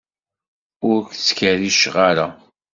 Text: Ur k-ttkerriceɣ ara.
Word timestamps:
Ur 0.89 0.99
k-ttkerriceɣ 1.11 1.95
ara. 2.09 2.27